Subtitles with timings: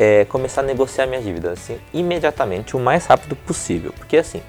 [0.00, 3.92] é, começar a negociar minhas dívidas assim, imediatamente, o mais rápido possível.
[3.92, 4.40] Porque assim,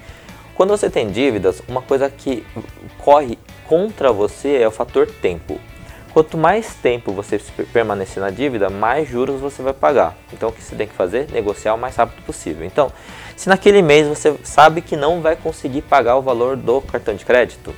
[0.54, 2.46] quando você tem dívidas, uma coisa que
[2.96, 3.38] corre
[3.68, 5.60] contra você é o fator tempo.
[6.14, 7.38] Quanto mais tempo você
[7.70, 10.16] permanecer na dívida, mais juros você vai pagar.
[10.32, 11.30] Então o que você tem que fazer?
[11.30, 12.66] Negociar o mais rápido possível.
[12.66, 12.90] Então,
[13.36, 17.26] se naquele mês você sabe que não vai conseguir pagar o valor do cartão de
[17.26, 17.74] crédito,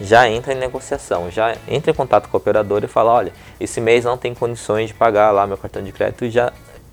[0.00, 3.80] já entra em negociação, já entra em contato com o operador e fala, olha, esse
[3.80, 6.52] mês não tem condições de pagar lá meu cartão de crédito e já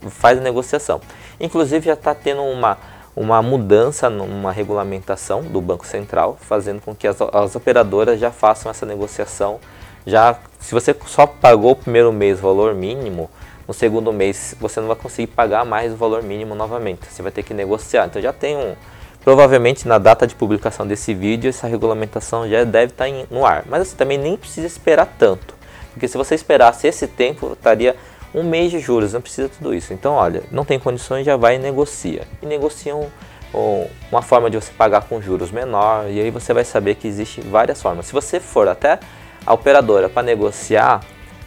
[0.10, 1.02] faz a negociação.
[1.40, 2.78] Inclusive já está tendo uma,
[3.16, 8.70] uma mudança numa regulamentação do Banco Central, fazendo com que as, as operadoras já façam
[8.70, 9.60] essa negociação.
[10.06, 13.30] Já, se você só pagou o primeiro mês o valor mínimo,
[13.68, 17.08] no segundo mês você não vai conseguir pagar mais o valor mínimo novamente.
[17.10, 18.06] Você vai ter que negociar.
[18.06, 18.76] Então já tem um.
[19.24, 23.64] Provavelmente na data de publicação desse vídeo, essa regulamentação já deve estar em, no ar.
[23.66, 25.56] Mas você assim, também nem precisa esperar tanto.
[25.92, 27.96] Porque se você esperasse esse tempo, estaria
[28.36, 29.94] um mês de juros, não precisa tudo isso.
[29.94, 32.24] Então, olha, não tem condições, já vai e negocia.
[32.42, 33.10] E negocia um,
[33.54, 37.08] um, uma forma de você pagar com juros menor, e aí você vai saber que
[37.08, 38.08] existe várias formas.
[38.08, 39.00] Se você for até
[39.46, 41.02] a operadora para negociar,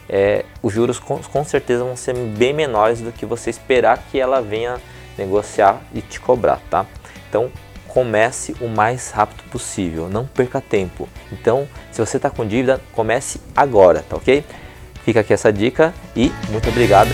[0.09, 4.19] é, os juros com, com, certeza vão ser bem menores do que você esperar que
[4.19, 4.77] ela venha
[5.15, 6.87] negociar e te cobrar, tá?
[7.29, 7.51] Então
[7.87, 11.07] comece o mais rápido possível, não perca tempo.
[11.31, 14.43] Então, se você está com dívida, comece agora, tá ok?
[15.09, 17.09] Fica aqui essa dica e muito obrigado.